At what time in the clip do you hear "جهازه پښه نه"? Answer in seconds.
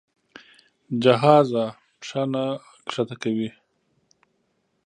1.03-2.45